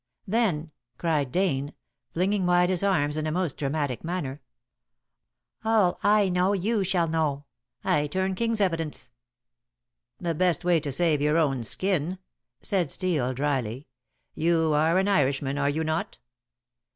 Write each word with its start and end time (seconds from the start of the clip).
"Then," 0.25 0.71
cried 0.97 1.31
Dane, 1.31 1.75
flinging 2.11 2.47
wide 2.47 2.71
his 2.71 2.81
arms 2.81 3.17
in 3.17 3.27
a 3.27 3.31
most 3.31 3.55
dramatic 3.55 4.03
manner, 4.03 4.41
"all 5.63 5.99
I 6.01 6.27
know 6.27 6.53
you 6.53 6.83
shall 6.83 7.07
know. 7.07 7.45
I 7.83 8.07
turn 8.07 8.33
King's 8.33 8.59
evidence." 8.61 9.11
"The 10.19 10.33
best 10.33 10.65
way 10.65 10.79
to 10.79 10.91
save 10.91 11.21
your 11.21 11.37
own 11.37 11.61
skin," 11.61 12.17
said 12.63 12.89
Steel 12.89 13.31
dryly; 13.35 13.85
"you 14.33 14.73
are 14.73 14.97
an 14.97 15.07
Irishman, 15.07 15.59
are 15.59 15.69
you 15.69 15.83
not?" 15.83 16.17